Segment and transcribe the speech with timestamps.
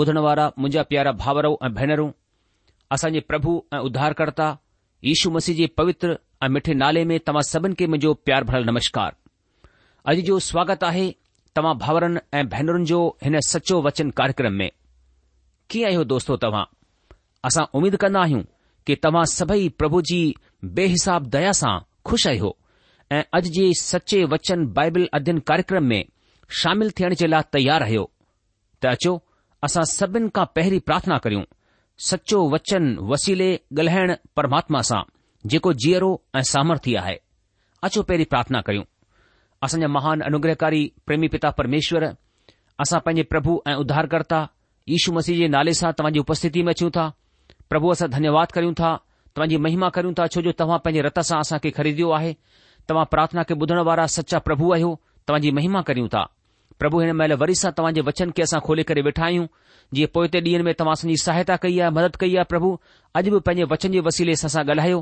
[0.00, 2.10] ॿुधण वारा मुंहिंजा प्यारा भाउरो ऐं भेनरूं
[2.94, 4.48] असांजे प्रभु ऐं उधारकर््ता
[5.08, 9.14] यीशू मसीह जे पवित्र ऐं मिठे नाले में तव्हां सभिनी खे मुंहिंजो प्यार भरियलु नमस्कार
[10.10, 11.06] अॼु जो स्वागत आहे
[11.56, 14.68] तव्हां भाउरनि ऐं भेनरुनि जो हिन सचो वचन कार्यक्रम में
[15.70, 16.64] कीअं आहियो दोस्तो तव्हां
[17.48, 18.42] असां उमीद कन्दा आहियूं
[18.86, 20.20] कि तव्हां सभई प्रभु जी
[20.80, 21.74] बेहिसाब दया सां
[22.10, 22.54] खु़शि आहियो
[23.18, 26.02] ऐं अॼ जे सचे वचन बाइबल अध्यन कार्यक्रम में
[26.62, 28.10] शामिल थियण जे लाइ तयारु आहियो
[28.84, 29.16] त अचो
[29.64, 31.44] असां सभिनि खां पहिरीं प्रार्थना करियूं
[32.08, 35.02] सचो वचन वसीले ॻाल्हाइण परमात्मा सां
[35.52, 37.16] जेको जीअरो ऐं सामर्थ्य आहे
[37.86, 38.84] अचो पहिरीं प्रार्थना करियूं
[39.66, 42.04] असांजा महान अनुग्रहकारी प्रेमी पिता परमेश्वर
[42.84, 44.40] असां पंहिंजे प्रभु ऐं उद्धारकर्ता
[44.92, 47.06] यीशू मसीह जे नाले सां तव्हांजी उपस्थिति में अचूं था
[47.70, 48.90] प्रभु असां धन्यवाद करियूं था
[49.36, 52.32] तव्हांजी महिमा करियूं था छो जो तव्हां पंहिंजे रत सां असांखे ख़रीदियो आहे
[52.88, 54.92] तव्हां प्रार्थना खे ॿुधण वारा सचा प्रभु आहियो
[55.28, 56.22] तव्हांजी महिमा करियूं था
[56.80, 59.46] પ્રભુ હેને મેલે વરીસા તવાજે વચન કે આસા ખોલે કરે બેઠા હીયુ
[59.96, 62.70] જી પોતે દીન મે તમાસની સહાયતા કીયા મદદ કીયા પ્રભુ
[63.20, 65.00] અજબ પજે વચન જે વસીલે સસા ગલહયો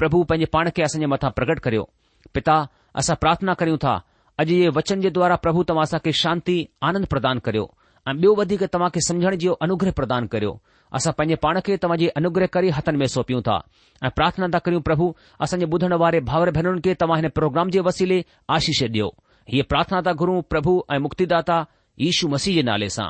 [0.00, 1.86] પ્રભુ પજે પાણ કે આસજે મથા પ્રગટ કર્યો
[2.34, 2.60] પિતા
[3.00, 3.98] આસા પ્રાર્થના કર્યુ તા
[4.42, 6.56] અજીય વચન જે દ્વારા પ્રભુ તમાસા કે શાંતિ
[6.90, 7.66] આનંદ પ્રદાન કર્યો
[8.08, 10.54] આ બેવ વધી કે તમાકે સમજણ જી અનુગ્રહ પ્રદાન કર્યો
[10.96, 13.60] આસા પજે પાણ કે તવાજે અનુગ્રહ કરી હતન મે સોપીયુ તા
[14.06, 15.06] આ પ્રાર્થના દા કર્યુ પ્રભુ
[15.40, 18.18] આસજે બુધણવારે ભાવર ભનન કે તમાહેને પ્રોગ્રામ જે વસીલે
[18.56, 19.12] આશીષ દેયો
[19.52, 21.56] हीअ प्रार्थना था गुरु प्रभु ऐं मुक्तिदाता
[22.00, 23.08] यु मसीह जे नाले सां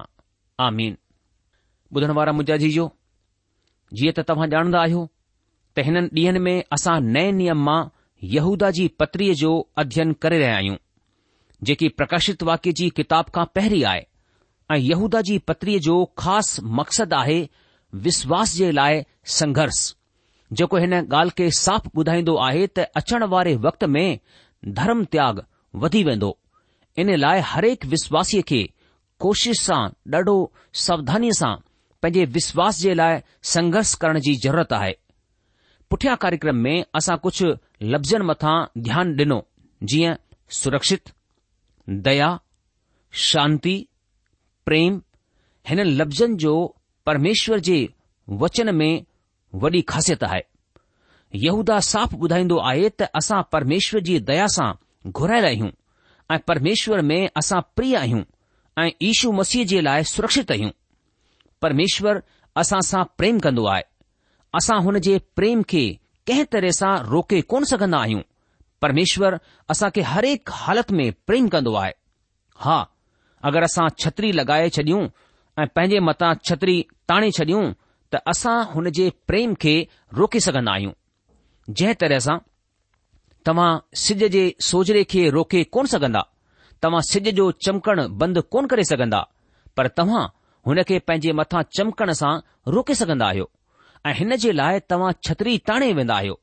[0.67, 0.97] आमीन
[1.97, 2.87] ॿुधण वारा मुंहिंजा जी जो
[4.01, 5.03] जीअं त तव्हां ॼाणंदा आहियो
[5.77, 7.79] त हिननि ॾींहनि में असां नए नियम मां
[8.35, 9.53] यहूदा जी पत्रीअ जो
[9.85, 10.77] अध्यन करे रहिया आहियूं
[11.69, 14.05] जेकी प्रकाशित वाक्य जी किताब खां पहिरीं आहे
[14.75, 17.39] ऐं यूदा जी पत्रीअ जो ख़ासि मक़सदु आहे
[18.07, 19.03] विश्वास जे लाइ
[19.39, 19.81] संघर्ष
[20.61, 24.07] जेको हिन ॻाल्हि खे साफ़ ॿुधाईंदो आहे त अचण वारे वक़्त में
[24.81, 25.41] धर्म त्याग
[25.83, 26.37] वधी वेंदो
[27.03, 28.61] इन लाइ हरेक विश्वासीअ खे
[29.25, 29.83] कोशिश सां
[30.17, 30.35] ॾाढो
[30.87, 31.55] सावधानीअ सां
[32.03, 33.19] पंहिंजे विश्वास जे लाइ
[33.55, 34.93] संघर्ष करण जी ज़रूरत आहे
[35.91, 37.51] पुठियां कार्यक्रम में असां कुझु
[37.95, 38.55] लफ़्ज़नि मथां
[38.89, 39.41] ध्यानु ॾिनो
[39.95, 40.15] जीअं
[40.61, 41.13] सुरक्षित
[42.09, 42.29] दया
[43.29, 43.75] शांति
[44.71, 45.01] प्रेम
[45.71, 46.55] हिननि लफ़्ज़नि जो
[47.11, 47.79] परमेश्वर जे
[48.45, 48.95] वचन में
[49.65, 50.41] वॾी ख़ासियत आहे
[51.49, 54.73] यहूदा साफ़ ॿुधाईंदो आहे त असां परमेश्वर जी दया सां
[55.07, 55.69] घुरायल आहियूं
[56.35, 58.23] ऐं परमेश्वर में असां प्रिय आहियूं
[58.83, 60.71] ऐं ईशू मसीह जे लाइ सुरक्षित आहियूं
[61.63, 62.21] परमेश्वर
[62.61, 63.83] असां सां प्रेम कन्दो आहे
[64.59, 65.85] असां हुन जे प्रेम खे
[66.27, 68.21] कंहिं तरह सां रोके कोन सघंदा आहियूं
[68.83, 69.39] परमेश्वर
[69.71, 71.93] असां खे हर हिकु में प्रेम कन्दो आहे
[72.65, 72.79] हा
[73.49, 75.03] अगरि असां छतरी लॻाए छॾियूं
[75.63, 76.77] ऐं पंहिंजे मथां छतरी
[77.09, 77.65] ताणे छॾियूं
[78.13, 79.75] त असां हुन जे प्रेम खे
[80.19, 80.93] रोके सघंदा आहियूं
[81.77, 82.37] जंहिं तरह सां
[83.47, 83.73] तव्हां
[84.03, 86.21] सिज जे सोजरे खे रोके कोन सघंदा
[86.83, 89.21] तव्हां सिज जो चमकण बंदि कोन करे सघंदा
[89.77, 90.25] पर तव्हां
[90.67, 92.33] हुन खे पंहिंजे मथां चमकण सां
[92.75, 93.51] रोके सघंदा आहियो
[94.07, 96.39] ऐं हिन जे लाइ तव्हां छतिरी ताणे वेंदा आहियो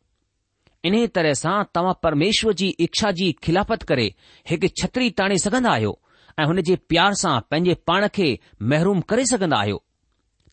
[0.90, 4.06] इन तरह सां तव्हां परमेश्वर जी इच्छा जी खिलाफ़त करे
[4.52, 5.98] हिकु छतिरी ताणे सघंदा आहियो
[6.40, 8.28] ऐं हुन जे प्यार सां पंहिंजे पाण खे
[8.74, 9.82] महरूम करे सघंदा आहियो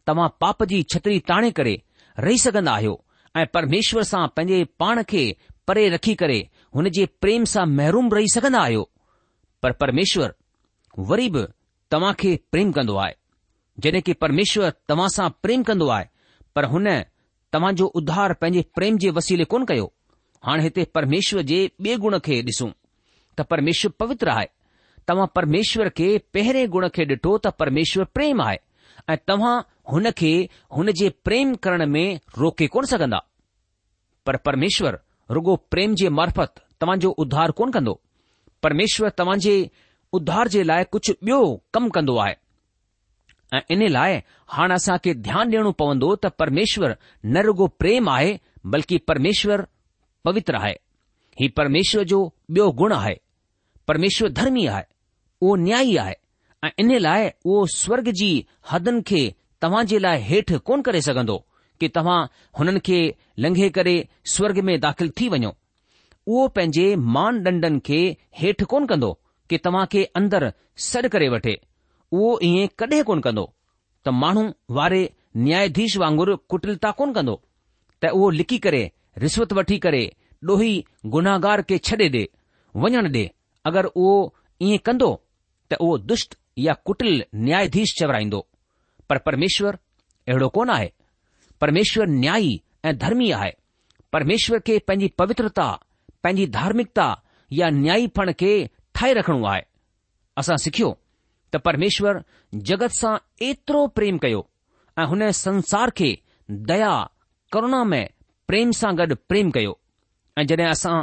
[0.09, 1.77] तव्हां पाप जी छतिरी ताणे करे
[2.27, 2.95] रही सघंदा आहियो
[3.37, 5.25] ऐं परमेश्वर सां पंहिंजे पाण खे
[5.69, 6.37] परे रखी करे
[6.75, 8.91] हुन जे प्रेम सां महरुम रही सघंदा आहियो
[9.83, 10.35] परमेश्वर
[11.11, 11.43] वरी बि
[11.91, 13.15] तव्हां खे प्रेम कन्दो आहे
[13.87, 16.07] जॾहिं की परमेश्वर तव्हां सां प्रेम कन्दो आहे
[16.57, 16.87] पर हुन
[17.53, 19.85] तव्हांजो उध्धार पंहिंजे प्रेम जे वसीले कोन कयो
[20.47, 22.69] हाणे हिते परमेश्वर जे ॿिए गुण खे ॾिसूं
[23.39, 24.47] त परमेश्वर पवित्र आहे
[25.09, 28.57] तव्हां परमेश्वर खे पहिरें गुण खे डि॒ठो त परमेश्वर प्रेम आहे
[29.13, 29.55] ऐं तव्हां
[29.93, 30.33] हुन खे
[30.79, 32.07] हुन जे प्रेम करण में
[32.41, 33.21] रोके कोन सघंदा
[34.51, 34.99] परमेश्वर
[35.37, 38.01] रुगो प्रेम जे मार्फत तव्हांजो उध्धार कोन कंदो
[38.63, 39.55] परमेश्वर तव्हां जे
[40.19, 41.39] उध्धार जे लाइ कुझु ॿियो
[41.75, 42.35] कमु कंदो आहे
[43.57, 44.17] ऐं इन लाइ
[44.55, 46.95] हाणे असां खे ध्यानु ॾियणो पवंदो त परमेश्वर
[47.25, 48.33] न रुगो प्रेम आहे
[48.73, 49.65] बल्कि परमेश्वर
[50.25, 50.73] पवित्र आहे
[51.41, 53.15] हीउ परमेश्वर जो ॿियो गुण आहे
[53.89, 54.85] परमेश्वर धर्मी आहे
[55.45, 56.15] उहो न्यायी आहे
[56.67, 58.31] ऐं इन लाइ उहो स्वर्ग जी
[58.73, 59.23] हदनि खे
[59.63, 61.43] तव्हां जे लाइ हेठि कोन करे सघंदो
[61.81, 62.21] कि तव्हां
[62.59, 62.99] हुननि खे
[63.45, 63.97] लंघे करे
[64.35, 65.51] स्वर्ग में दाख़िल थी वञो
[66.27, 68.01] उहो पंहिंजे मान डंडनि खे
[68.41, 69.11] हेठि कोन कंदो
[69.51, 70.53] कि तव्हां खे अंदर
[70.89, 71.55] सॾु करे वठे
[72.17, 73.45] उहो ईअं कॾहिं कोन कंदो
[74.07, 74.45] त माण्हू
[74.79, 75.03] वारे
[75.45, 77.35] न्यायाधीश वांगुरु कुटिलता कोन कंदो
[78.03, 78.83] त उहो लिकी करे
[79.27, 80.05] रिश्वत वठी करे
[80.51, 80.73] ॾोही
[81.15, 82.21] गुनाहगार खे छॾे ॾे
[82.83, 83.23] वञण ॾे
[83.71, 84.13] अगरि उहो
[84.69, 85.09] ईअं कंदो
[85.71, 86.37] त उहो दुष्ट
[86.69, 88.41] या कुटिल न्यायाधीश चवराईंदो
[89.11, 89.79] पर परमेश्वर
[90.29, 90.89] अहिड़ो कोन आहे
[91.63, 92.55] પરમેશ્વર ન્યાયી
[92.89, 93.55] એ ધર્મી આય
[94.13, 95.75] પરમેશ્વર કે પંજી પવિત્રતા
[96.23, 97.13] પંજી ધાર્મિકતા
[97.59, 98.53] يا ન્યાય પણ કે
[98.95, 99.65] ઠય રખણુ આય
[100.39, 100.93] આસા સખ્યો
[101.51, 102.17] તો પરમેશ્વર
[102.69, 103.17] જગત સા
[103.49, 104.43] એટરો પ્રેમ કયો
[105.01, 106.11] આ હને સંસાર કે
[106.69, 107.11] દયા
[107.53, 108.01] કરુણા મે
[108.49, 109.75] પ્રેમ સા ગડ પ્રેમ કયો
[110.41, 110.99] એ જડે આસા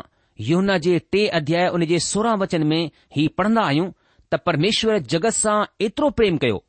[0.50, 2.80] યોનાજે તે અધ્યાય ઉને જે 16 વચન મે
[3.16, 3.90] હી પઢના આયું
[4.30, 6.60] તો પરમેશ્વર જગત સા એટરો પ્રેમ કયો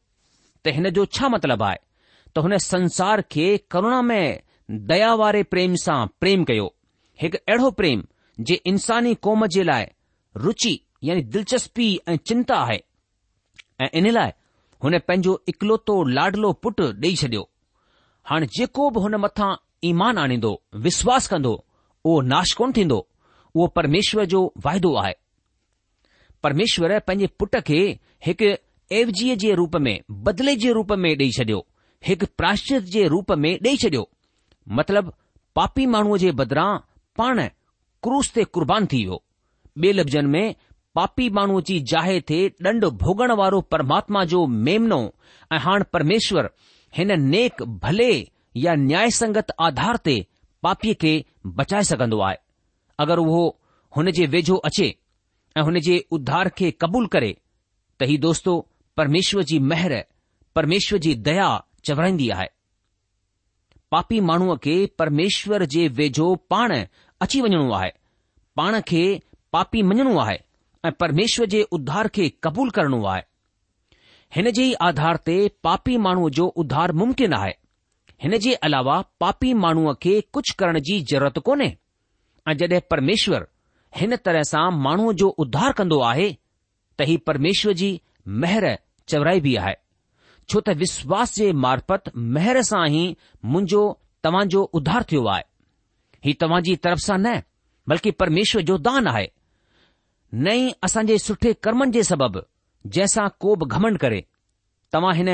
[0.62, 1.80] તે હે જો છા મતલબ આય
[2.36, 4.40] त हुन संसार खे करुणा में
[4.88, 6.64] दया वारे प्रेम सां प्रेम कयो
[7.20, 8.02] हिकु अहिड़ो प्रेम
[8.48, 9.84] जे इंसानी क़ौम जे लाइ
[10.46, 10.72] रुचि
[11.04, 12.78] यानी दिलचस्पी ऐं चिंता आहे
[13.84, 14.30] ऐं इन लाइ
[14.84, 17.44] हुन पंहिंजो इकलोतो लाडलो पुटु ॾेई छडि॒यो
[18.30, 19.48] हाणे जेको बि हुन मथां
[19.90, 20.50] ईमान आणींदो
[20.88, 21.52] विश्वास कंदो
[22.08, 22.98] उहो नाश कोन थींदो
[23.54, 25.14] उहो परमेश्वर जो वाइदो आहे
[26.44, 27.80] परमेश्वर पंहिंजे पुट खे
[28.28, 28.52] हिकु
[29.00, 29.94] एवजीअ जे रूप में
[30.28, 31.64] बदिले जे रूप में ॾेई छडि॒यो
[32.04, 34.08] हिकु प्राश्चित जे रूप में ॾेई छॾियो
[34.78, 35.12] मतिलब
[35.56, 36.70] पापी माण्हूअ जे बदिरां
[37.18, 37.42] पाण
[38.04, 39.20] क्रूस ते कुर्बान थी वियो
[39.82, 40.54] ॿिए लफ़्ज़नि में
[40.94, 45.00] पापी माण्हूअ जी जाहे थे ॾंड भोगण वारो परमात्मा जो मेमनो
[45.52, 46.48] ऐं हाणे परमेश्वर
[46.96, 48.10] हिन नेक भले
[48.64, 50.16] या न्याय संगत आधार ते
[50.62, 51.12] पापीअ खे
[51.58, 52.36] बचाए सघंदो आहे
[53.04, 53.42] अगरि उहो
[53.96, 54.88] हुन जे वेझो अचे
[55.56, 57.36] ऐं हुन जे उद्धार खे कबूल करे
[58.00, 58.54] त हीउ दोस्तो
[58.96, 59.94] परमेश्वर जी महर
[60.56, 61.48] परमेश्वर जी दया
[61.86, 62.46] चवराईंदी आहे
[63.90, 66.72] पापी माण्हूअ खे परमेश्वर जे वेझो पाण
[67.24, 67.90] अची वञणो आहे
[68.56, 69.02] पाण खे
[69.52, 70.36] पापी मञणो आहे
[70.84, 73.22] ऐं परमेश्वर जे उद्धार खे क़बूल करणो आहे
[74.36, 77.52] हिन जे आधार ते पापी माण्हूअ जो उद्धार मुमकिन आहे
[78.22, 81.70] हिन जे अलावा पापी माण्हूअ खे कुझु करण जी ज़रूरत कोन्हे
[82.50, 83.44] ऐं जड॒हिं परमेश्वर
[84.00, 86.30] हिन तरह सां माण्हूअ जो उद्धार कंदो आहे
[86.98, 87.96] त ही परमेश्वर जी
[88.44, 88.68] महर
[89.08, 89.74] चवराइबी आहे
[90.48, 93.04] छो त विश्वास जे मार्पत महर सां ई
[93.44, 93.80] मुंहिंजो
[94.24, 95.42] तव्हांजो उधार थियो आहे
[96.26, 97.40] ही तव्हां जी तरफ़ सां न
[97.88, 99.26] बल्कि परमेश्वर जो दान आहे
[100.48, 102.40] नई असांजे सुठे कर्मनि जे सबबि
[102.96, 104.24] जंहिंसां को बि घमंड करे
[104.92, 105.30] तव्हां हिन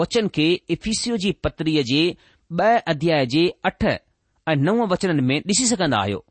[0.00, 0.46] वचन खे
[0.76, 2.02] इफीस जी पत्रीअ जे
[2.58, 6.24] ब॒ अध्याय जे अठ ऐं नव वचन में ॾिसी सघंदा आहियो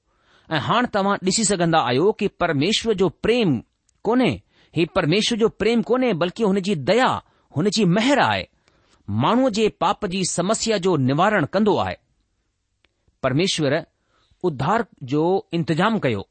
[0.54, 3.60] ऐं हाणे तव्हां ॾिसी सघंदा आहियो कि परमेश्वर जो प्रेम
[4.10, 4.30] कोन्हे
[4.77, 7.10] ही परमेश्वर जो प्रेम कोन्हे बल्कि हुन जी दया
[7.55, 8.43] हुन जी मेहर आहे
[9.25, 11.95] माण्हूअ जे पाप जी समस्या जो निवारण कंदो आहे
[13.24, 13.75] परमेश्वर
[14.50, 15.21] उधार जो
[15.57, 16.24] इंतजामु कयो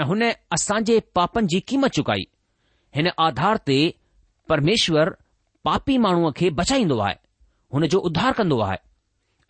[0.00, 0.22] ऐं हुन
[0.56, 2.24] असांजे पापनि जी क़ीमत चुकाई
[2.96, 3.78] हिन आधार ते
[4.48, 5.10] परमेश्वर
[5.66, 7.14] पापी माण्हूअ खे बचाईंदो आहे
[7.74, 8.76] हुन जो उधार कंदो आहे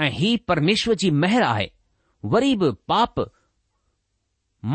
[0.04, 1.66] ऐं ही परमेश्वर जी मेहर आहे
[2.34, 3.20] वरी बि पाप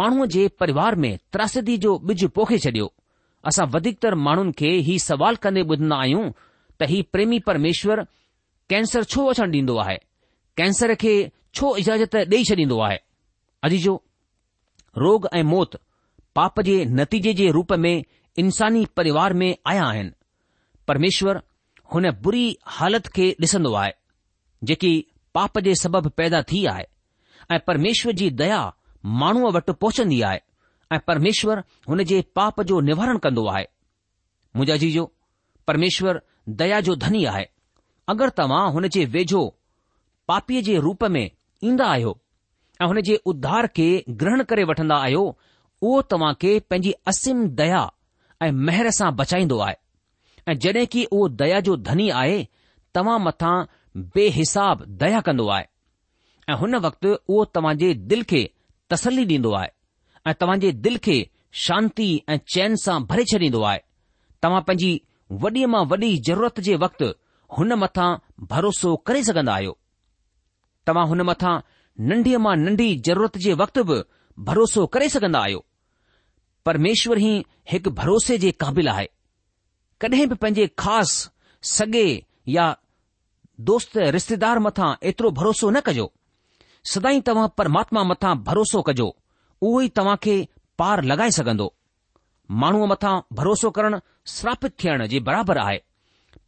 [0.01, 2.89] माण्हूअ जे परिवार में त्रासदी जो ॿिज पोखे छडि॒यो
[3.47, 6.29] असां वधीकतर माण्हुनि खे ही सवाल कंदे ॿुधंदा आहियूं
[6.81, 8.01] त ही प्रेमी परमेश्वर
[8.69, 9.97] कैंसर छो वठण ॾींदो आहे
[10.57, 11.13] कैंसर खे
[11.57, 12.97] छो इजाज़त ॾेई छॾींदो आहे
[13.67, 13.95] अॼु जो
[15.03, 15.75] रोग ऐं मौत
[16.35, 17.93] पाप जे नतीजे जे रूप में
[18.43, 20.12] इंसानी परिवार में आया आहिनि
[20.88, 21.41] परमेश्वर
[21.93, 22.45] हुन बुरी
[22.77, 23.91] हालति खे ॾिसंदो आहे
[24.69, 24.93] जेकी
[25.35, 26.85] पाप जे सबबि पैदा थी आहे
[27.51, 28.62] ऐं परमेश्वर जी दया
[29.21, 30.39] माण्हूअ वटि पहुचंदी आहे
[30.93, 33.65] ऐं परमेश्वरु हुन जे पाप जो निवारण कंदो आहे
[34.55, 35.05] मुंहिंजा जी जो
[35.67, 36.19] परमेश्वरु
[36.62, 37.45] दया जो धनी आहे
[38.13, 39.43] अगरि तव्हां हुन जे वेझो
[40.31, 41.23] पापीअ जे रूप में
[41.69, 42.13] ईंदा आहियो
[42.81, 43.88] ऐं हुन जे उद्धार खे
[44.23, 47.81] ग्रहण करे वठंदा आहियो उहो तव्हां खे पंहिंजी असीम दया
[48.47, 49.75] ऐं मेहर सां बचाईंदो आहे
[50.51, 52.39] ऐं जड॒हिं की उहो दया जो धनी आहे
[52.95, 53.55] तव्हां मथां
[54.15, 55.65] बेहसाब दया कंदो आहे
[56.50, 58.43] ऐं हुन वक़्ति उहो तव्हां जे दिल खे
[58.93, 59.71] तसल्ली ॾींदो आहे
[60.30, 61.15] ऐं तव्हां जे दिल खे
[61.65, 63.80] शांती ऐं चैन सां भरे छॾीन्दो आहे
[64.44, 64.92] तव्हां पंहिंजी
[65.42, 67.08] वॾे मां वॾी ज़रूरत जे वक़्तु
[67.58, 68.08] हुन मथां
[68.53, 69.77] भरोसो करे सघंदा आहियो
[70.88, 71.53] तव्हां हुन मथां
[72.12, 73.98] नंढी मां नंढी ज़रूरत जे वक़्तु बि
[74.50, 75.65] भरोसो करे सघंदा आहियो
[76.65, 77.34] परमेश्वर ई
[77.72, 79.08] हिकु भरोसे जे क़ाबिल आहे
[80.01, 81.27] कडहिं बि पंहिंजे ख़ासि
[81.75, 82.06] सॻे
[82.56, 82.65] या
[83.72, 86.08] दोस्त रिश्तेदार मथां एतिरो भरोसो न कजो
[86.94, 89.10] सदाई तव्हां परमात्मा मथां भरोसो कजो
[89.62, 90.36] उहो ई तव्हां खे
[90.77, 91.74] पार लॻाए सघंदो
[92.63, 93.98] माण्हूअ मथां भरोसो करणु
[94.36, 95.79] श्रापित थियण जे बराबरि आहे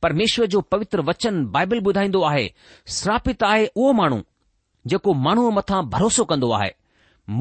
[0.02, 2.48] परमेश्वर जो पवित्र वचन बाइबल ॿुधाईंदो आहे
[2.98, 4.20] श्रापित आहे उहो माण्हू
[4.90, 6.72] जेको माण्हूअ मथां भरोसो कंदो आहे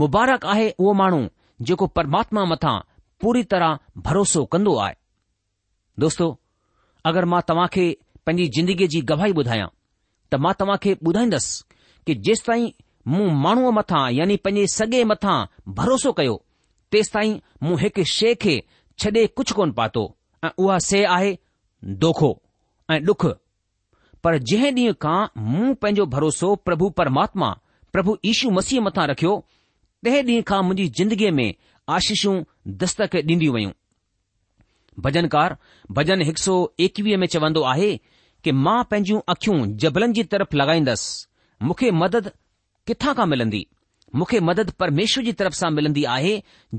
[0.02, 1.22] मुबारक आहे उहो माण्हू
[1.66, 2.78] जेको परमात्मा मथां
[3.20, 4.94] पूरी तरह भरोसो कंदो आहे
[6.00, 6.26] दोस्तो
[7.10, 7.86] अगरि मां तव्हां खे
[8.26, 9.68] पंहिंजी ज़िंदगीअ जी गवाही ॿुधायां
[10.30, 11.62] त मां तव्हां खे ॿुधाईंदसि
[12.06, 12.70] कि जेसि ताईं
[13.12, 15.36] मूं माण्हूअ मथां यानी पंहिंजे सॻे मथां
[15.78, 16.36] भरोसो कयो
[16.92, 18.54] तेसि ताईं मूं हिकु शइ खे
[19.02, 20.04] छॾे कुझु कोन पातो
[20.44, 21.36] ऐं उहा शइ आहे
[22.04, 22.30] दोखो
[22.92, 23.26] ऐं डुख
[24.24, 25.16] पर जंहिं ॾींहं खां
[25.50, 27.48] मूं पंहिंजो भरोसो प्रभु परमात्मा
[27.92, 29.32] प्रभु ईशू मसीह मथां रखियो
[30.04, 31.48] तंहिं ॾींहं खां मुंहिंजी ज़िंदगीअ में
[31.96, 32.36] आशीषूं
[32.84, 33.70] दस्तक ॾींदियूं वयूं
[35.04, 35.56] भजनकार
[35.98, 36.56] भजन हिकु सौ
[36.86, 37.90] एकवीह में चवंदो आहे
[38.44, 41.26] कि मां पंहिंजियूं अखियूं जबलनि जी तरफ़ लॻाईंदसि
[41.68, 42.30] मूंखे मदद
[42.88, 43.66] किथां खां मिलंदी
[44.20, 46.32] मूंखे मदद परमेश्वर जी तरफ़ सां मिलंदी आहे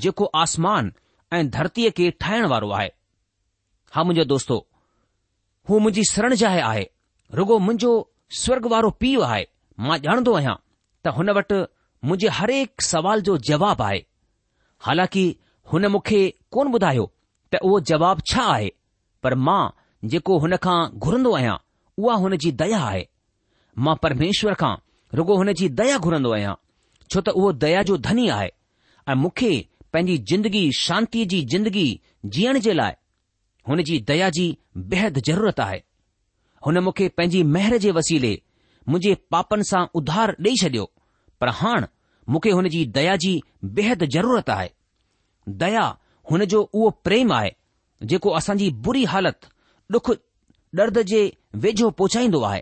[0.04, 0.92] जेको आसमान
[1.34, 2.90] ऐं धरतीअ खे ठाहिण वारो आहे
[3.96, 4.58] हा मुंहिंजो दोस्तो
[5.70, 6.86] हू मुंहिंजी शरण जाइ आहे
[7.40, 7.94] रुगो मुंहिंजो
[8.42, 9.44] स्वर्ग वारो पीउ आहे
[9.88, 10.56] मां ॼाणंदो आहियां
[11.04, 11.60] त हुन वटि
[12.10, 14.00] मुंहिंजे हर एक सवाल जो जवाबु आहे
[14.88, 15.26] हालांकि
[15.74, 16.22] हुन मूंखे
[16.58, 17.06] कोन ॿुधायो
[17.54, 18.72] त उहो जवाब छा आहे
[19.24, 19.62] पर मां
[20.14, 21.58] जेको हुन खां घुरंदो आहियां
[22.04, 23.04] उहा हुन जी दया आहे
[23.86, 24.76] मां परमेश्वर खां
[25.18, 26.54] रुगो हुन जी दया घुरंदो आहियां
[27.12, 28.50] छो त उहो दया जो धनी आहे
[29.12, 29.52] ऐं मूंखे
[29.96, 31.88] पंहिंजी जिंदगी शांतीअ जी जिंदगी
[32.38, 32.94] जीअण जे लाइ
[33.70, 34.46] हुन जी दया जी
[34.94, 35.80] बेहद ज़रूरत आहे
[36.66, 38.34] हुन मूंखे पंहिंजी मेहर जे वसीले
[38.90, 40.86] मुंहिंजे पापनि सां उधार ॾेई छॾियो
[41.42, 41.86] पर हाण
[42.36, 43.34] मूंखे हुन जी दया जी
[43.80, 44.70] बेहद ज़रूरत आहे
[45.66, 45.86] दया
[46.32, 47.52] हुन जो उहो प्रेम आहे
[48.12, 49.50] जेको असांजी बुरी हालति
[49.96, 50.12] डुख
[50.82, 51.22] दर्द जे
[51.68, 52.62] वेझो पहुचाईंदो आहे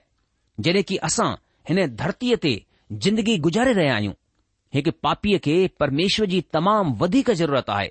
[0.66, 1.32] जॾहिं की असां
[1.70, 2.54] हिन धरतीअ ते
[3.04, 4.14] जिंदगी गुज़ारे रहिया आहियूं
[4.76, 7.90] हिकु पापीअ खे परमेश्वर जी तमामु वधीक ज़रूरत आहे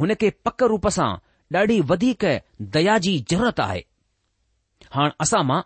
[0.00, 1.10] हुन खे पक रूप सां
[1.58, 2.24] ॾाढी वधीक
[2.76, 3.80] दया जी ज़रूरत आहे
[4.94, 5.60] हाणे असां मां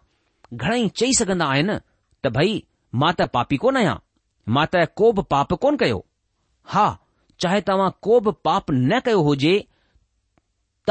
[0.54, 1.74] घणेई चई सघंदा आहिनि
[2.24, 2.54] त भई
[3.02, 3.96] मां त पापी कोन आहियां
[4.58, 5.98] मां त को बि पाप कोन कयो
[6.76, 6.86] हा
[7.44, 9.54] चाहे तव्हां को बि पाप न कयो हुजे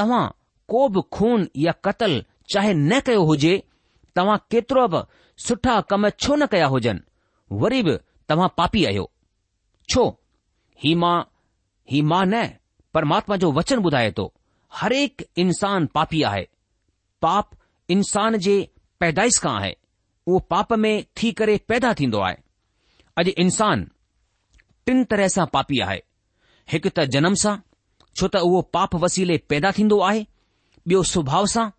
[0.01, 0.21] तव्हां
[0.75, 2.15] को बि खून या कतल
[2.56, 3.56] चाहे न कयो हुजे
[4.17, 4.99] तव्हां केतिरो बि
[5.45, 7.95] सुठा कम छो न कया हुजनि वरी बि
[8.30, 9.10] तव्हां पापी आहियो
[9.91, 10.04] छो
[10.84, 11.21] ही माउ
[11.91, 12.47] ही माउ न
[12.93, 14.26] परमात्मा जो वचन ॿुधाए थो
[14.80, 16.47] हरेक इंसानु पापी आहे
[17.21, 17.49] पाप
[17.95, 18.56] इंसान जे
[18.99, 19.73] पैदाइश खां आहे
[20.28, 22.36] उहो पाप में थी करे पैदा थींदो आहे
[23.21, 23.89] अॼु इंसान
[24.86, 26.02] टिन तरह सां पापी आहे
[26.73, 27.56] हिकु त जनम सां
[28.15, 30.26] छो त उहो पाप वसीले पैदा थींदो आहे
[30.89, 31.69] ॿियो स्वभाउ सां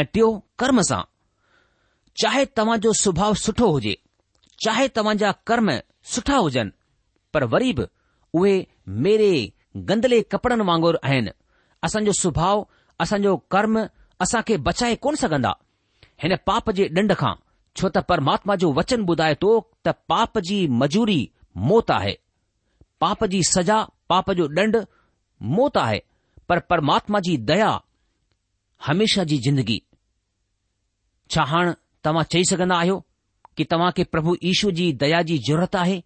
[0.00, 0.30] ऐं टियों
[0.62, 1.02] कर्म सां
[2.22, 2.44] चाहे
[2.86, 3.96] जो सुभाउ सुठो हुजे
[4.64, 4.88] चाहे
[5.22, 5.70] जा कर्म
[6.14, 6.70] सुठा हुजनि
[7.34, 7.86] पर वरी बि
[8.40, 8.54] उहे
[9.04, 9.30] मेरे
[9.90, 11.30] गंदले कपड़नि वांगुर आहिनि
[11.86, 12.62] असांजो सुभाउ
[13.02, 13.78] असांजो कर्म
[14.22, 15.52] असांखे बचाए कोन सघंदा
[16.22, 17.34] हिन पाप जे ॾंढ खां
[17.80, 19.52] छो त परमात्मा जो वचन ॿुधाए थो
[19.86, 21.20] त पाप जी मजूरी
[21.70, 22.14] मौत आहे
[23.04, 23.78] पाप जी सजा
[24.12, 24.76] पाप जो ॾंढ
[25.56, 26.00] मौत आहे
[26.48, 27.70] पर परमात्मा जी दया
[28.86, 29.80] हमेशा जी जिंदगी
[32.04, 32.98] तव्हां चई सघंदा आहियो
[33.56, 35.96] की तव्हांखे प्रभु ईश्वर जी दया जी ज़रूरत आहे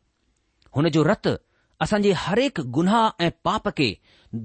[0.76, 1.28] हुन जो रत
[1.83, 3.88] असांजे हरेक गुनाह ऐं पाप खे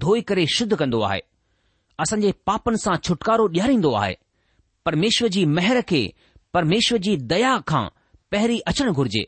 [0.03, 1.19] धोई करे शुद्ध कंदो आहे
[2.05, 4.13] असांजे पापनि सां छुटकारो ॾियारींदो आहे
[4.85, 6.01] परमेश्वर जी महर खे
[6.53, 7.85] परमेश्वर जी दया खां
[8.31, 9.23] पहिरीं अचणु घुरिजे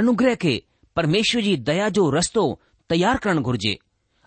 [0.00, 0.54] अनुग्रह खे
[0.96, 2.44] परमेश्वर जी दया जो रस्तो
[2.90, 3.76] तयारु करणु घुर्जे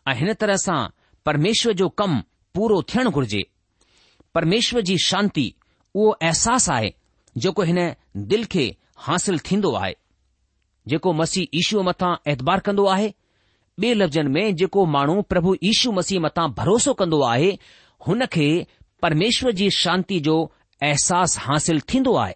[0.10, 0.80] ऐं हिन तरह सां
[1.26, 2.20] परमेश्वर जो कमु
[2.56, 3.42] पूरो थियणु घुरिजे
[4.36, 5.48] परमेश्वर जी शांती
[5.96, 6.94] उहो अहसासु आहे
[7.44, 7.78] जेको हिन
[8.32, 8.66] दिल खे
[9.06, 9.94] हासिल थींदो आहे
[10.92, 13.14] जेको मसीह ईशूअ मथां एतबार कंदो आहे
[13.82, 17.50] ॿिए लफ़्ज़नि में जेको माण्हू प्रभु ईशू मसीह मथां भरोसो कंदो आहे
[18.08, 18.46] हुन खे
[19.02, 20.36] परमेश्वर जी शांती जो
[20.90, 22.34] अहसासु हासिल थींदो आहे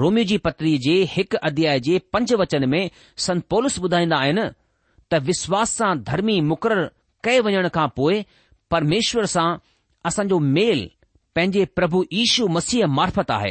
[0.00, 2.82] रोमियो जी पत्री जे हिकु अध्याय जे पंज वचन में
[3.26, 4.44] संत पोलस ॿुधाईंदा आहिनि
[5.12, 6.86] त विश्वास सां धर्मी मुक़ररु
[7.28, 8.22] कए वञण खां पोइ
[8.76, 9.48] परमेश्वर सां
[10.10, 10.88] असांजो मेल
[11.38, 13.50] पंहिंजे प्रभु ईशू मसीह मार्फत आहे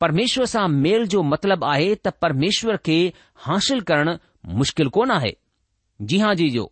[0.00, 2.96] परमेश्वर सां मेल जो मतिलबु आहे त परमेश्वर खे
[3.44, 4.14] हासिलु करणु
[4.60, 5.30] मुश्किलु कोन आहे
[6.12, 6.64] जी हा जी जो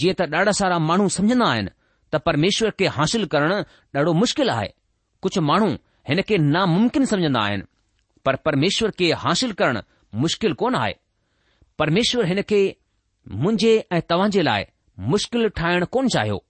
[0.00, 1.70] जीअं त ॾाढा सारा माण्हू समुझंदा आहिनि
[2.12, 3.56] त परमेश्वर खे हासिलु करणु
[3.98, 4.68] ॾाढो मुश्किलु आहे
[5.22, 5.68] कुझु माण्हू
[6.08, 7.70] हिन खे नामुम्किन समुझंदा आहिनि
[8.46, 9.80] परमेश्वर खे हासिल करणु
[10.22, 10.94] मुश्किलु कोन आहे
[11.80, 12.60] परमेश्वरु हिन खे
[13.42, 14.64] मुंहिंजे ऐं तव्हां जे लाइ
[15.14, 16.40] मुश्किलु ठाहिण कोन्ह चाहियो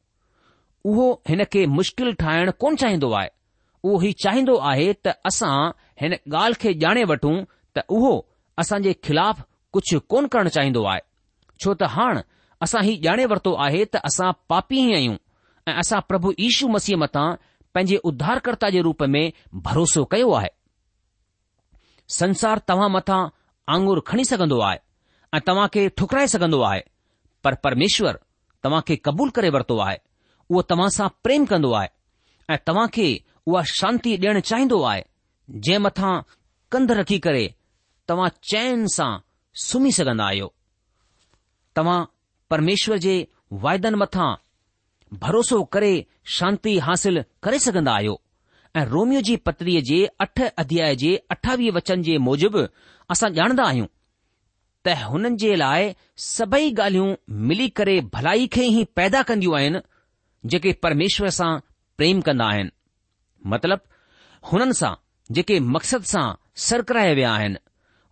[0.91, 3.29] उहो हिन खे मुश्किल ठाहिण कोन चाहींदो आहे
[3.85, 5.55] उहो हीउ चाहींदो आहे त असां
[6.01, 7.37] हिन ॻाल्हि खे ॼाणे वठूं
[7.77, 8.15] त उहो
[8.59, 9.43] असांजे ख़िलाफ़
[9.73, 11.01] कुझु कोन करणु चाहींदो आहे
[11.65, 12.19] छो त हाण
[12.67, 15.17] असां हीउ ॼाणे वरितो आहे त असां पापी ई आहियूं
[15.67, 17.27] ऐं असां प्रभु ईशू मसीह मथां
[17.75, 19.25] पंहिंजे उध्धारकर्ता जे रूप में
[19.67, 20.49] भरोसो कयो आहे
[22.21, 23.23] संसार तव्हां मथां
[23.75, 24.79] आंगुर खणी सघंदो आहे
[25.37, 26.81] ऐं तव्हां खे ठुकराए सघंदो आहे
[27.45, 28.17] पर परमेश्वर
[28.65, 29.99] तव्हां खे क़बूलु करे वरितो आहे
[30.53, 31.89] उहो तव्हां सां प्रेम कंदो आहे
[32.55, 33.05] ऐं तव्हां खे
[33.51, 35.03] उहा शांती ॾियणु चाहींदो आहे
[35.51, 36.15] जंहिं मथां
[36.73, 37.45] कंध रखी करे
[38.09, 39.11] तव्हां चैन सां
[39.67, 40.53] सुम्ही सघंदा आहियो
[41.77, 41.99] तव्हां
[42.51, 43.15] परमेश्वर जे
[43.63, 44.29] वाइदनि मथां
[45.23, 45.93] भरोसो करे
[46.39, 48.19] शांती हासिल करे सघंदा आहियो
[48.81, 52.67] ऐं रोमियो जी पत्रीअ जे अठ अध्याय जे अठावीह वचन जे मूजिबि
[53.15, 53.89] असां ॼाणदा आहियूं
[54.87, 55.93] त हुननि जे लाइ
[56.27, 57.11] सभई ॻाल्हियूं
[57.49, 59.81] मिली करे भलाई खे ई पैदा कंदियूं आहिनि
[60.51, 61.57] जेके परमेश्वर सां
[61.97, 62.71] प्रेम कंदा आहिनि
[63.53, 64.93] मतलबु हुननि सां
[65.35, 66.25] जेके मक़सद सां
[66.55, 67.59] सर सरकर विया आहिनि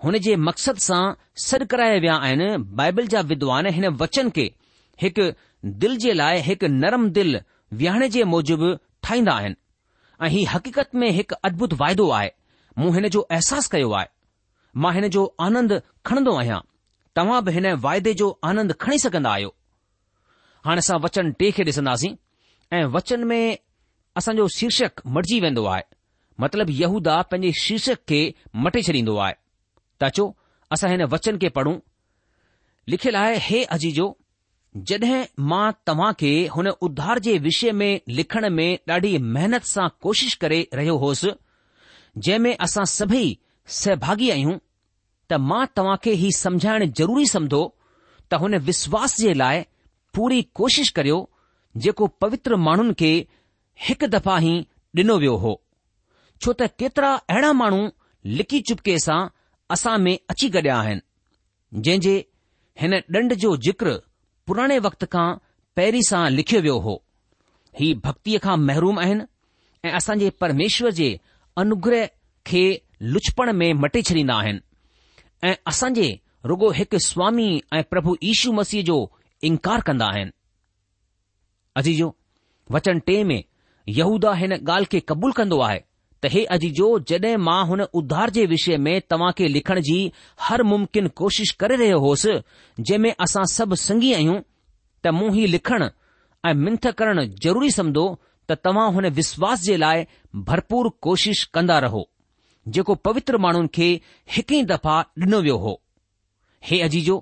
[0.04, 1.00] हुन जे मक़सद सां
[1.46, 4.48] सर कराए विया आहिनि बाइबल जा विद्वान हिन वचन खे
[5.02, 5.30] हिकु
[5.84, 7.40] दिल जे लाइ हिकु नरम दिल
[7.82, 9.56] विहण जे मूजिबि ठाहींदा आहिनि
[10.22, 12.30] ऐं ही हक़ीक़त में हिकु अदभुत वाइदो आहे
[12.78, 14.06] मूं हिन जो अहसासु कयो आहे
[14.82, 16.58] मां हिन जो आनंद खणंदो आहियां
[17.16, 19.54] तव्हां बि हिन वाइदे जो आनंद खणी सघंदा आहियो
[20.66, 22.14] हाणे असां वचन टे खे ॾिसंदासीं
[22.76, 23.44] ऐं वचन में
[24.16, 25.82] असांजो शीर्षक मटिजी वेंदो आहे
[26.42, 28.20] मतिलबु यहूदा पंहिंजे शीर्षक खे
[28.64, 29.34] मटे छॾींदो आहे
[30.00, 30.26] त अचो
[30.72, 31.76] असां हिन वचन खे पढ़ूं
[32.92, 34.06] लिखियलु आहे हे अजीजो
[34.88, 40.34] जॾहिं मां तव्हां खे हुन उधार जे विषय में लिखण में ॾाढी महिनत सां कोशिश
[40.42, 41.30] करे रहियो होसि
[42.18, 43.26] जंहिं में असां सभई
[43.80, 44.56] सहभागी आहियूं
[45.30, 47.62] त मां तव्हां खे हीउ समुझाइण ज़रूरी सम्झो
[48.30, 49.64] त हुन विश्वास जे लाइ
[50.14, 51.18] पूरी कोशिश करियो
[51.84, 53.12] जेको पवित्र माण्हुनि खे
[53.88, 54.54] हिकु दफ़ा ई
[54.98, 55.52] ॾिनो वियो हो
[56.42, 57.82] छो त केतिरा अहिड़ा माण्हू
[58.38, 59.18] लिकी चुपके सां
[59.76, 62.14] असां में अची गॾिया आहिनि जंहिं जे
[62.82, 63.92] हिन ॾंड जो जिक्र
[64.46, 65.26] पुराणे वक़्त खां
[65.76, 66.94] पहिरीं सां लिखियो वियो हो
[67.80, 69.24] ही भक्तीअ खां महरूम आहिनि
[69.88, 71.08] ऐं असां जे परमेश्वर जे
[71.64, 72.06] अनुग्रह
[72.50, 72.64] खे
[73.12, 76.08] लुछपण में मटे छॾींदा आहिनि ऐं असां जे
[76.54, 78.98] रुगो हिकु स्वामी ऐं प्रभु यीशू मसीह जो
[79.48, 80.32] इनकार कंदा आहिनि
[81.76, 82.14] अजीजो
[82.72, 83.42] वचन टे में
[83.98, 85.78] यहूदा हिन ॻाल्हि खे क़बूल कंदो आहे
[86.24, 89.98] त हे अजीजो जॾहिं मां हुन उध्धार जे विषय में तव्हां खे लिखण जी
[90.48, 92.34] हर मुमकिन कोशिश करे रहियो होसि
[92.80, 94.40] जंहिं में असां सभु संगी आहियूं
[95.04, 95.88] त मूं ही लिखण
[96.48, 98.04] ऐं मिंथ करणु ज़रूरी समुझो
[98.50, 100.06] त तव्हां हुन विश्वास जे लाइ
[100.50, 102.08] भरपूर कोशिश कंदा रहो
[102.76, 103.88] जेको पवित्र माण्हुनि खे
[104.36, 105.80] हिकु ई दफ़ा ॾिनो वियो हो
[106.70, 107.16] हे अजीजो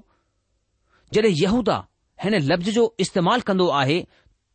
[1.14, 1.78] जॾहिं यहूदा
[2.24, 3.98] हिन लफ़्ज़ जो इस्तेमालु कंदो आहे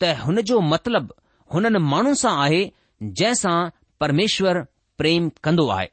[0.01, 1.13] त हुन जो मतिलबु
[1.53, 2.61] हुननि माण्हुनि सां आहे
[3.03, 3.55] जंहिं सां
[4.01, 4.59] परमेश्वर
[4.97, 5.87] प्रेम कंदो आहे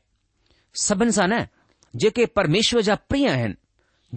[0.85, 1.38] सभिनि सां न
[2.04, 3.54] जेके परमेश्वर जा प्रिय आहिनि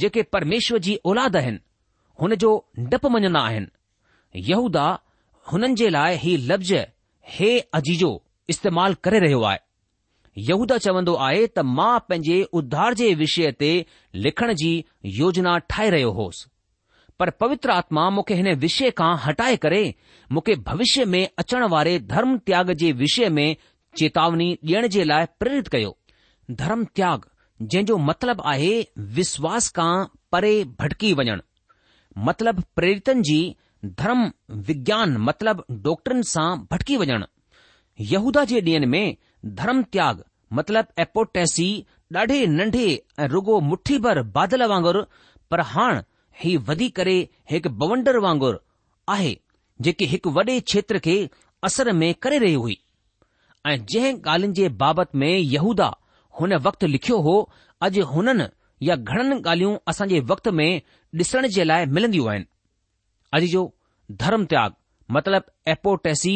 [0.04, 1.60] जेके परमेश्वर जी औलाद आहिनि
[2.22, 2.54] हुन जो
[2.94, 4.86] डपु मञंदा आहिनि यहूदा
[5.52, 6.74] हुननि जे लाइ ही लफ़्ज़
[7.36, 8.12] हे अजीजो
[8.54, 9.60] इस्तेमालु करे रहियो आहे
[10.50, 13.72] यहूदा चवंदो आहे त मां पंहिंजे उध्धार जे विषय ते
[14.28, 14.72] लिखण जी
[15.22, 16.50] योजना ठाहे रहियो होसि
[17.19, 19.84] पर पवित्र आत्मा मूंखे हिन विषय खां हटाए करे
[20.32, 23.47] मूंखे भविष्य में अचण वारे धर्म त्याग जे विषय में
[23.97, 25.95] चेतावनी ॾियण जे लाइ प्रेरित कयो
[26.62, 27.26] धर्म त्याग
[27.62, 28.73] जंहिंजो मतिलब आहे
[29.17, 29.91] विश्वास खां
[30.32, 31.41] परे भटकी वञणु
[32.30, 33.39] मतिलब प्रेरितन जी
[34.02, 34.21] धर्म
[34.67, 37.26] विज्ञान मतिलब डॉक्टरनि सां भटकी वञणु
[38.13, 39.17] यहूदा जे ॾींहंनि में
[39.62, 40.23] धर्म त्याग
[40.58, 41.67] मतिलब एपोटेसी
[42.15, 42.88] ॾाढे नंढे
[43.36, 45.02] रुगो मुठ्ठी भर बादल वांगुरु
[45.52, 46.02] पर हाणे
[46.41, 47.15] ही वधी करे
[47.52, 48.58] हिकु बवंडर वांगुरु
[49.15, 49.34] आहे
[49.86, 51.15] जेकी हिकु वॾे क्षेत्र खे
[51.69, 52.78] असर में करे रही हुई
[53.72, 55.89] ऐं जंहिं ॻाल्हियुनि जे बाबति में यहूदा
[56.39, 57.36] हुन वक़्तु लिखियो हो
[57.88, 58.48] अॼु हुननि
[58.88, 60.69] या घणनि ॻाल्हियूं असां जे वक़्त में
[61.22, 62.46] ॾिसण जे लाइ मिलंदियूं आहिनि
[63.38, 63.63] अॼु जो
[64.24, 64.74] धर्म त्याग
[65.17, 66.36] मतिलब एपोटेसी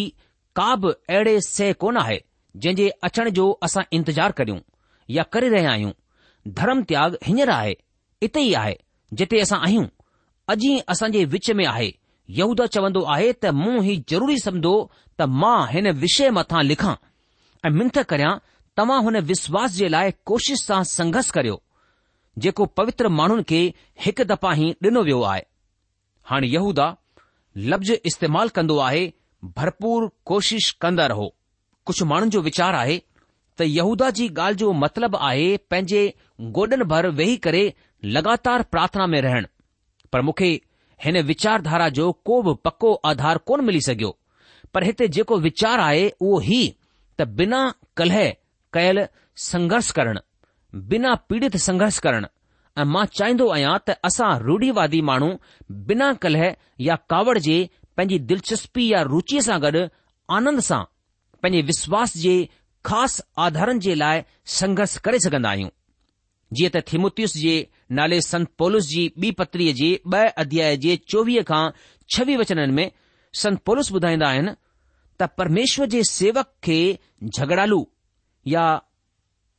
[0.59, 2.19] का बि अहिड़े सह कोन आहे
[2.63, 4.59] जंहिं जे अचण जो असां इंतज़ारु करियूं
[5.17, 5.91] या करे रहिया आहियूं
[6.61, 7.75] धर्म त्याग हींअर आहे
[8.27, 8.77] इते ई आहे
[9.13, 9.85] जिते असां आहियूं
[10.53, 11.91] अॼु असां जे विच में आहे
[12.37, 14.73] यहूदा चवंदो आहे त मूं ही ज़रूरी सम्झो
[15.19, 16.95] त मां हिन विषय मथां लिखां
[17.67, 18.33] ऐं मिनथ करियां
[18.79, 21.61] तव्हां हुन विश्वास जे लाइ कोशिश सां संघर्ष करियो
[22.45, 23.61] जेको पवित्र माण्हुनि खे
[24.05, 25.43] हिकु दफ़ा ई ॾिनो वियो आहे
[26.31, 26.87] हाणे यहूदा
[27.71, 29.03] लफ़्ज़ इस्तेमालु कंदो आहे
[29.59, 31.27] भरपूर कोशिश कंदा रहो
[31.87, 32.97] कुझु माण्हुनि जो वीचार आहे
[33.59, 36.01] त यहूदा जी ॻाल्हि जो मतिलबु आहे पंहिंजे
[36.57, 37.63] गोॾनि भर वेही करे
[38.05, 39.45] लगातार प्रार्थना में रहण
[40.13, 40.49] पर मूंखे
[41.03, 44.17] हिन विचारधारा जो को बि पको आधार कोन मिली सघियो
[44.73, 46.59] पर हिते जेको विचार आहे उहो ही
[47.19, 48.29] त बिना कलह
[48.73, 49.05] कयल
[49.51, 50.19] संघर्ष करण
[50.89, 52.25] बिना पीड़ित संघर्ष करण
[52.79, 55.29] ऐं मां चाहिदो आहियां त असां रूढ़ीवादी माण्हू
[55.91, 56.49] बिना कलह
[56.89, 57.57] या कावड़ जे
[57.97, 59.85] पंहिंजी दिलचस्पी या रूचीअ सां गॾु
[60.39, 60.83] आनंद सां
[61.45, 62.37] पंहिंजे विश्वास जे
[62.91, 64.21] ख़ासि आधारनि जे लाइ
[64.59, 65.69] संघर्ष करे सघंदा आहियूं
[66.55, 67.55] जीअं त थिमोत्यूस जे
[67.97, 71.63] नाले संत पौलस जी ॿी पत्रीअ जे ब अध्याय जे चोवीह खां
[72.15, 72.91] छवीह वचननि में
[73.41, 74.51] संत पौलस ॿुधाईंदा आहिनि
[75.19, 76.77] त परमेश्वर जे सेवक खे
[77.35, 77.81] झगड़ालु
[78.53, 78.65] या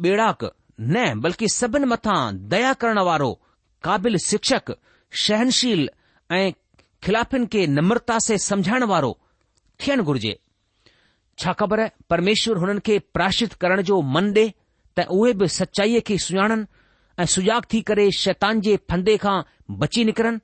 [0.02, 0.44] बेड़ाक
[0.80, 3.30] न बल्कि सभिनी मथां दया करण वारो
[3.86, 4.74] काबिल शिक्षक
[5.24, 5.88] शहनशील
[6.38, 6.50] ऐं
[7.04, 9.12] खिलाफ़िन खे नम्रता से समझाइण वारो
[9.80, 10.38] थियण घुरिजे
[11.40, 14.50] छा ख़बर परमेश्वर हुननि खे प्राशित करण जो मन ॾिए
[14.96, 16.64] त उहे बि सचाईअ खे सुञाणन
[17.20, 19.40] ऐं सुजाॻ थी करे शैतान जे फंदे खां
[19.78, 20.40] बची निकरन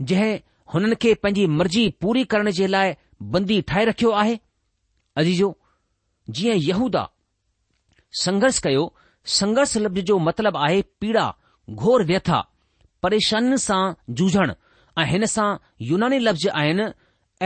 [0.00, 0.38] जंहिं
[0.74, 2.94] हुननि खे पंहिंजी मर्ज़ी पूरी करण जे लाइ
[3.34, 4.38] बंदी ठाहे रखियो आहे
[5.22, 5.50] अजीअ
[6.68, 7.02] यूदा
[8.22, 8.84] संघर्ष कयो
[9.38, 11.26] संघर्ष लफ़्ज़ जो मतिलबु आहे पीड़ा
[11.70, 12.40] घोर व्यथा
[13.02, 13.82] परेशानि सां
[14.20, 14.52] जूझण
[15.00, 15.48] ऐं हिन सां
[15.90, 16.86] युनानी लफ़्ज़ आहिनि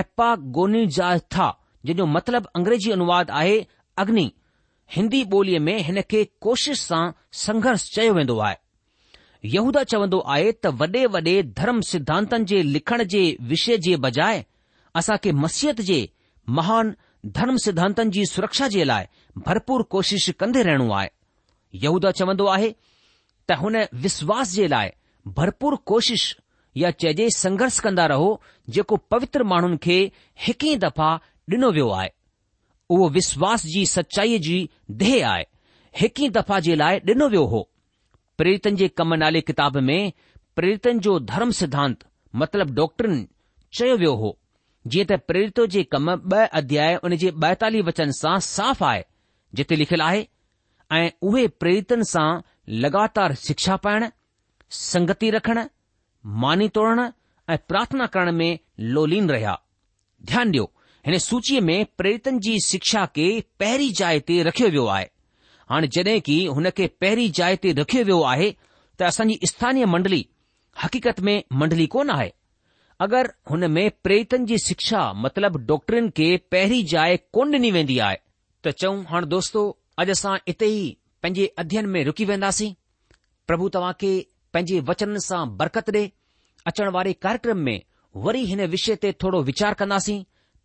[0.02, 1.48] ऐप्पागोनिजाथा
[1.84, 3.56] जंहिंजो मतिलबु अंग्रेज़ी अनुवाद आहे
[4.04, 4.30] अग्नि
[4.94, 7.02] हिंदी ॿोलीअ में हिन खे कोशिश सां
[7.44, 8.56] संघर्ष चयो वेंदो आहे
[9.54, 14.44] यहूदा चवंदो आहे त वॾे वॾे धर्म सिद्धांतनि जे लिखण जे विषय जे बजाए
[15.00, 15.96] असां खे मसीहत जे
[16.58, 16.92] महान
[17.38, 19.04] धर्म सिद्धांतनि जी सुरक्षा जे लाइ
[19.46, 21.08] भरपूर कोशिश कंदे रहणो आहे
[21.84, 22.70] यहूदा चवंदो आहे
[23.50, 23.76] त हुन
[24.06, 24.88] विश्वास जे लाइ
[25.36, 26.26] भरपूर कोशिश
[26.82, 28.30] या चइजे संघर्ष कंदा रहो
[28.76, 29.98] जेको पवित्र माण्हुनि खे
[30.46, 31.12] हिकु ई दफ़ा
[31.52, 32.08] ॾिनो वियो आहे
[32.92, 34.56] उहो विश्वास जी सचाईअ जी
[35.02, 35.44] देह आहे
[36.00, 37.60] हिकु ई दफ़ा जे लाइ ॾिनो वियो हो
[38.40, 40.12] प्रेरितन जे कम नाले किताब में
[40.58, 42.04] प्रेरितन जो धर्म सिद्धांत
[42.42, 43.22] मतिलब डॉक्टरनि
[43.78, 44.32] चयो वियो हो
[44.92, 49.02] जीअं त प्रेरित जे कम ॿ अध्याय उन जे ॿाएतालीह वचन सां साफ़ आहे
[49.60, 50.22] जिते लिखियलु आहे
[50.98, 52.26] ऐं उहे प्रेरितन सां
[52.86, 54.08] लगातार शिक्षा पाइण
[54.82, 55.62] संगति रखण
[56.44, 57.08] मानी तोड़ण
[57.50, 58.50] ऐं प्रार्थना करण में
[58.96, 59.58] लोलीन रहिया
[60.32, 60.70] ध्यानु ॾियो
[61.06, 63.24] हिन सूचीअ में प्रेरितन जी शिक्षा खे
[63.60, 65.06] पहिरीं जाइ ते रखियो वियो आहे
[65.70, 68.50] हाणे जड॒हिं की हुन खे पहिरीं जाइ ते रखियो वियो आहे
[68.98, 70.24] त असांजी स्थानीय मंडली
[70.82, 72.30] हक़ीक़त में मंडली कोन आहे
[73.06, 78.16] अगरि हुन में प्रेतन जी शिक्षा मतिलब डॉक्टरिन खे पहिरीं जाइ कोन डि॒नी वेंदी आहे
[78.64, 79.64] त चऊं हाणे दोस्तो
[80.02, 80.86] अॼु असां इते ई
[81.22, 82.72] पंहिंजे अध्यन में रुकी वेंदासीं
[83.46, 84.12] प्रभु तव्हां खे
[84.54, 86.04] पंहिंजे वचन सां बरक़त ॾे
[86.72, 87.78] अचण वारे कार्यक्रम में
[88.26, 90.22] वरी हिन विषय ते थोरो वीचार कंदासीं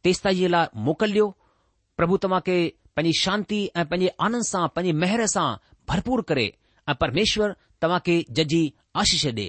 [0.08, 1.24] बेसताईअ लाइ मोकल ॾियो
[1.98, 2.58] प्रभु तव्हांखे
[2.96, 5.48] पंहिंजी शांती ऐं पंहिंजे आनंद सां पंजी महिरबानी सां
[5.90, 6.48] भरपूर करे
[6.88, 8.64] ऐं परमेश्वर तव्हांखे जजी
[9.04, 9.48] आशीष ॾे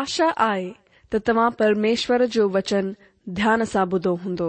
[0.00, 0.70] आशा आहे
[1.12, 2.92] त तव्हां परमेश्वर जो वचन
[3.40, 4.48] ध्यान सां ॿुधो हूंदो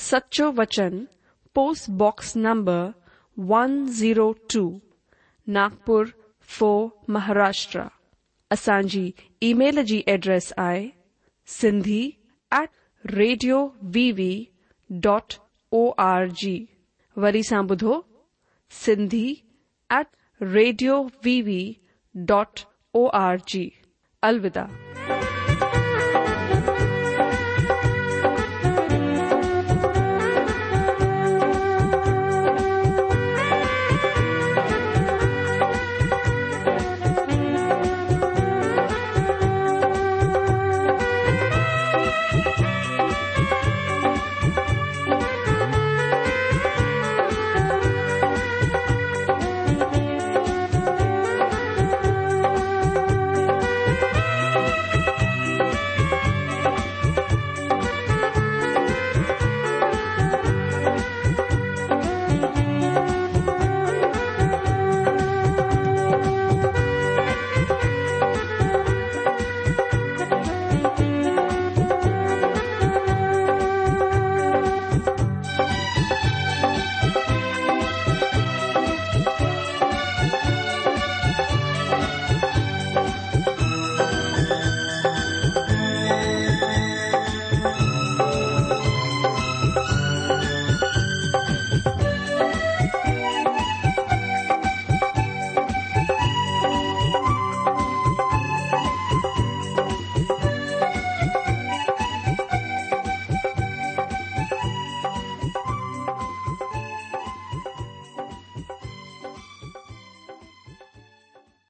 [0.00, 1.04] सच्चो वचन
[1.54, 2.92] पोस्ट बॉक्स नंबर
[3.50, 4.62] 102
[5.56, 6.06] नागपुर
[6.58, 6.70] फो
[7.16, 7.82] महाराष्ट्र
[8.52, 8.86] असल
[9.48, 10.88] ईमेल एड्रेस आहे
[11.60, 12.00] Sindhi
[12.60, 12.68] at
[13.14, 13.62] radio
[13.94, 14.32] VV
[15.06, 15.34] dot
[15.74, 16.56] O R G
[17.22, 18.00] वरी सां बुधो
[18.84, 19.26] Sindhi
[19.98, 20.06] at
[20.42, 21.62] radio VV
[22.32, 22.60] dot
[22.98, 23.68] O R G
[24.30, 24.91] अलविदा